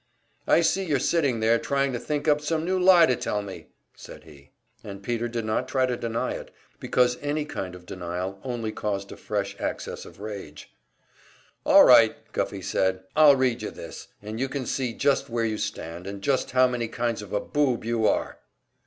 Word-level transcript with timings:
"I 0.47 0.61
see 0.61 0.83
you're 0.85 0.97
sitting 0.97 1.41
there, 1.41 1.59
trying 1.59 1.93
to 1.93 1.99
think 1.99 2.27
up 2.27 2.41
some 2.41 2.65
new 2.65 2.79
lie 2.79 3.05
to 3.05 3.15
tell 3.15 3.43
me," 3.43 3.67
said 3.95 4.23
he. 4.23 4.49
And 4.83 5.03
Peter 5.03 5.27
did 5.27 5.45
not 5.45 5.67
try 5.67 5.85
to 5.85 5.95
deny 5.95 6.31
it, 6.33 6.49
because 6.79 7.19
any 7.21 7.45
kind 7.45 7.75
of 7.75 7.85
denial 7.85 8.39
only 8.43 8.71
caused 8.71 9.11
a 9.11 9.15
fresh 9.15 9.55
access 9.59 10.03
of 10.03 10.19
rage. 10.19 10.73
"All 11.67 11.83
right," 11.83 12.15
Guffey 12.31 12.63
said, 12.63 13.03
"I'll 13.15 13.35
read 13.35 13.61
you 13.61 13.69
this, 13.69 14.07
and 14.23 14.39
you 14.39 14.49
can 14.49 14.65
see 14.65 14.93
just 14.95 15.29
where 15.29 15.45
you 15.45 15.59
stand, 15.59 16.07
and 16.07 16.23
just 16.23 16.49
how 16.49 16.67
many 16.67 16.87
kinds 16.87 17.21
of 17.21 17.31
a 17.31 17.39
boob 17.39 17.85
you 17.85 18.07
are." 18.07 18.39